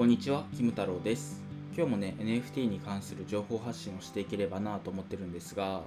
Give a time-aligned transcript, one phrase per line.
[0.00, 1.42] こんにちは、キム太郎です。
[1.76, 5.82] 今日もね、NFT に関する情報発信をしていければなと思ってるんですが、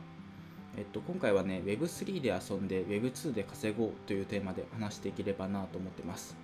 [0.78, 6.38] えっと、今回はね、Web3 で遊んで Web2 で稼ごうというテーマで話していければなと思ってます。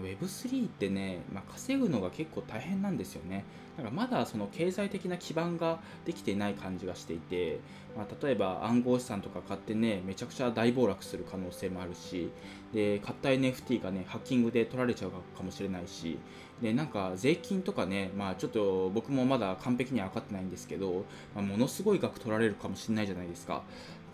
[0.00, 3.44] Web3 ってね、まあ、稼ぐのが結構大変なんですよね。
[3.76, 7.58] だからまだその経済的な基盤ができていない感じがしていて、
[7.96, 12.30] まあ、例えば暗号資産とか買ってね、めちゃくちゃ大暴落する可能性もあるし、
[12.72, 16.18] で、買った NFT がね、ハッキングで取られちゃうかもしれないし、
[16.60, 21.04] で、なんか税金とかね、まあちょっと僕もまだ完璧には分かってないんですけど、
[21.34, 23.62] まあ、ものすごい額取られるかもしれないじゃないですか。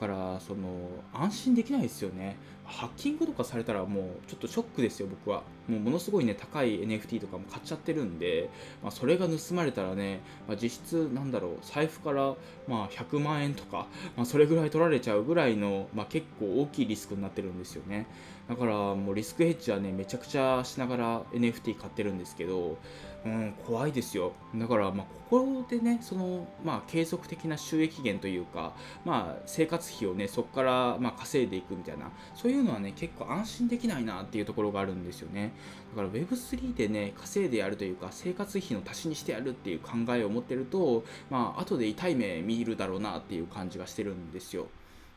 [0.01, 2.37] だから、その、安心できないですよね。
[2.65, 5.43] ハッキングとかされたらもうちょっとショックですよ、僕は。
[5.71, 8.51] もうものすごいね、高い NFT とかも買っちゃってるんで、
[8.83, 12.35] まあ、それが盗まれたらね、まあ、実質なんだろう、財布から
[12.67, 18.07] まあ100万円とか、まあ、それぐらい取られちゃうぐらいの、まあ、結構大きいリスクになってるんですよね。
[18.49, 22.79] だからもうリスクヘッジはね、めちゃくちゃしながら NFT 買ってるんですけど、
[23.25, 24.33] うん、怖いですよ。
[24.55, 28.73] だから、まあ、ここでね、その、まあ、継続的な収益源というか、
[29.05, 35.53] まあ、生活費をね、そこから、まあ、稼いでいくみたいな、そういうのはね、結構安心できないなっていうところがあるんですよね。
[35.97, 44.69] だから Web3 でね、稼いでやるというか、生活費の足しにしてやるっていう考えを持ってると、まあ、後で痛い目見るだろうなっていう感じがしてるんですよ。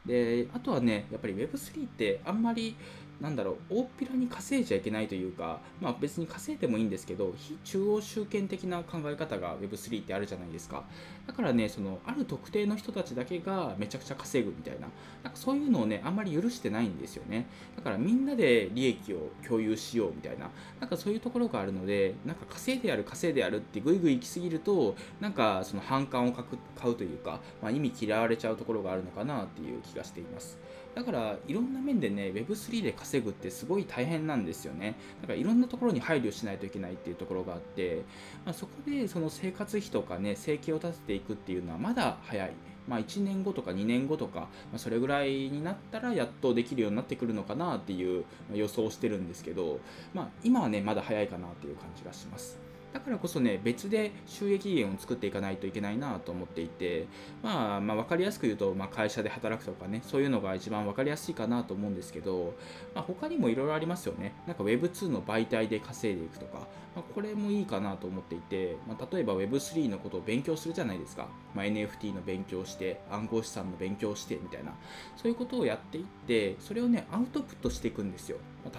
[0.06, 2.76] で、あとはね、やっぱり Web3 ってあんまり、
[3.24, 10.84] なんだろう、大っぴらに稼いじゃいけないというか、まあ別に稼いでもいいんですけど、非中央集権的な考え方が Web3 ってあるじゃないですか。
[11.26, 14.90] だからね、その、ある特定の人たちだけがめちゃくちゃ稼ぐみたいな、
[15.24, 17.48] なんかそういうのをね、あんまり許してないんですよね。
[17.78, 26.44] だからみんなで利益を共有しようみたいな、なんかそういうところがあるので、なんか稼いでやる、稼いでやるってぐいぐい行き過ぎると、なんかその反感を買
[26.92, 30.60] うというか、まあ、意味嫌われちゃうところがあるのかなっていう気がしています。
[30.96, 38.04] だからいろんな面でね Web3 で稼ぐってすごい大変なんですよねだからいろんなところに配慮しないといけないっていうところがあって、
[38.46, 42.54] まあ、そこでその生活費とかね生計を立てていくっていうのはまだ早い
[42.88, 49.80] まあ、1年後とか2年後とか、まあ、それぐらいになったらやっとできるようになってくるのかなっていう予想をしてるんですけど、
[50.14, 52.60] まあ、今はねまだ早いかなっていう感じがします。
[52.94, 57.08] だからこそね、別で収益源を作っていかないといけないなと思っていて、
[57.42, 62.54] まあ、まあ、分かりやすく言うと、まあ、会社で働くとかね、そういうのが一番分かりやすいかなと思うんですけど、
[62.94, 64.36] まあ、他にもいろいろありますよね。
[64.46, 71.28] なんか Web2 の媒体で稼いでいくとか、まあ、これもいいかなと思っていて、まあ、例えば Web3 のことを勉強するじゃないですか。
[71.56, 74.76] まあ、NFT の勉強して、暗号資産の勉強してみたいな、
[75.18, 78.38] そういうことをやっていって、それをね、アウトプットしていくんですよ。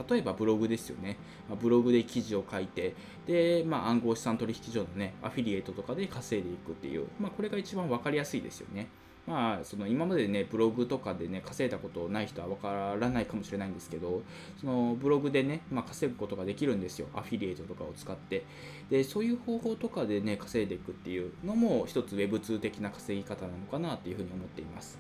[0.09, 1.17] 例えばブログですよね。
[1.61, 2.95] ブログで記事を書いて、
[3.27, 8.89] で、まあ、暗号資産取引所のね、アフィリエイトとかで稼いでいくっていう、まあ、これが一番分かりやすいですよね。
[9.27, 14.23] まあ、その今までね、ブログとかでね、稼いだことない人は分からないかもしれないんですけど、
[14.61, 17.07] そのブログでね、まあ、稼ぐことができるんですよ。
[17.15, 18.45] アフィリエイトとかを使って。
[18.91, 24.99] で、そういう方法とかでね、稼いでいくっていうのも、一つ Web2 的な稼ぎ方なのかなっていうふうに思っています。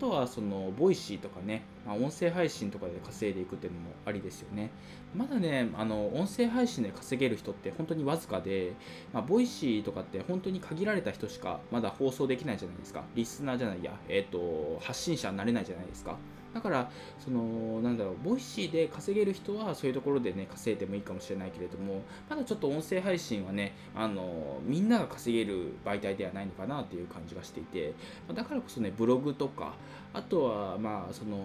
[0.00, 4.70] あとはその Voicy とかね、まあ、音声配信とかで稼いでいくっていうのもありですよね。
[5.14, 8.72] まだね、あの音声配信で稼げる人って本当にわずかで、
[9.12, 13.04] まあ、 Voicy とかって本当に限られた人しかまだ放送できないじゃないですか。
[13.14, 16.16] リスナーじゃないや、えっ、ー、と、発信者になれないじゃないですか。
[16.54, 27.94] だから、その、なんだろう、 Voicy で稼げる人はそういうところでね、稼いでもいいかもしれないけれども、まだちょっと音声配信はね、あの、みんなが稼げる媒体ではないのかなっていう感じがしていて、
[28.34, 29.74] だからこそね、ブログとか、
[30.12, 31.38] あとは、まあ、その、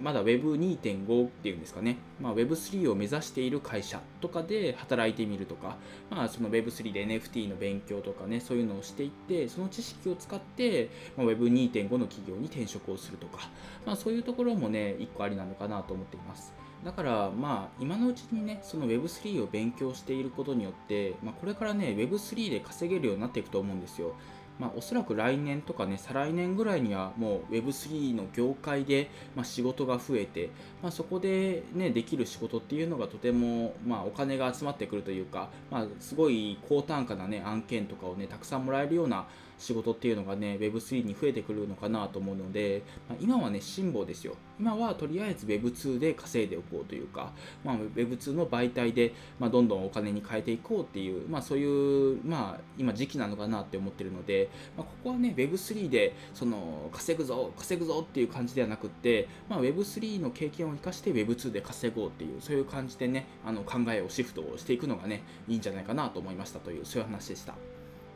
[0.00, 5.76] まだ Web2.5 っていうんですかね、まあ、Web3 を目指している会社とかで働いてみるとか、
[6.10, 13.48] まあ、その Web3 で NFT の勉強とかね、そういうのをしていって、その知識を使って、まあ、Web2.5 の企業に転職をするとか、
[13.86, 16.52] まあ、そういうところもね、一個ありなのかなと思っています。
[16.84, 24.14] だから、まあ、今のうちにね、その Web3 を勉強していることによって、まあ、これからね、Web3 で稼げるようになっていくと思うんですよ。
[24.58, 30.50] まあ、おそらく来年とかね、再来年ぐらいにはもう Web3 の業界で、まあ、仕事が増えて、
[30.82, 39.26] まあ、そこで、ね、できる仕事っていうのがとても、まあ、お金が集まってくるというか、まあ、すごい高単価な、ね、案件とかをね、たくさんもらえるような
[39.58, 44.34] 仕事っていうのがね、Web3 に増えてくるのかなと思うので、まあ、今はね、辛抱ですよ。
[44.58, 47.32] 今はとりあえず Web2 で稼いでおこうというか、
[47.64, 67.54] まあ、Web2 の媒体で、まあ、どんどんお金に変えていこうっていう、まあ、そういう、まあ、今時期なのかなって思ってるので、まあ、ここはね Web3 でその稼ぐぞ稼ぐぞっていう感じではなくって、まあ、Web3 の経験を生かして Web2 で稼ごうっていうそういう感じでねあの考えをシフトをしていくのがねいいんじゃないかなと思いましたというそういう話でした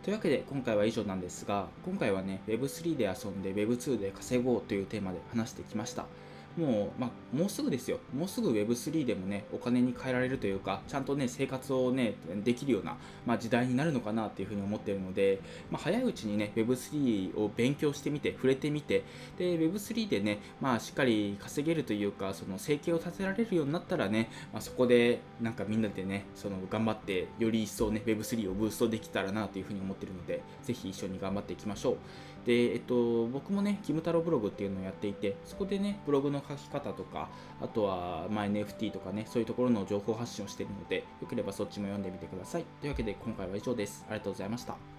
[0.09, 6.07] というわけで今回は以上なんですが今回はね Web3 で遊んで Web2 で稼ごうというテーマで話してきました。
[6.57, 7.99] もう、まあ、もうすぐですよ。
[8.13, 12.97] もうすぐ Web3 でもね、お金に変えられるというか、ちゃんとね、生活をね、できるような、
[13.27, 15.41] まあ、時代になるのかなっていうふうに思ってるので、
[15.71, 19.05] まあ、早いうちにね、Web3 を勉強してみて、触れてみて、
[19.37, 31.97] で、Web3 でね、まあ、しっかり稼げるというか、その生計を立てられるようになったらね、まあ、そこでなんかみんなでね、その頑張って、より一層ね、Web3 をブーストできたらなというふうに思ってるので、ぜひ一緒に頑張っていきましょう。
[32.49, 37.29] で、えっと、僕もね、キム太郎ブログっていうのをやっていて、そこでね、ブログの書き方とか、
[37.61, 42.65] あとは、ま、NFT とかね、そういうところの情報発信をしているので、よければそっちも読んでみてください。
[42.81, 44.05] というわけで、今回は以上です。
[44.09, 44.98] ありがとうございました。